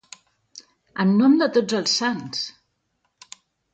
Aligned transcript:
En 1.03 1.11
nom 1.19 1.37
de 1.43 1.49
tots 1.57 1.77
els 1.81 1.93
sants! 2.01 2.43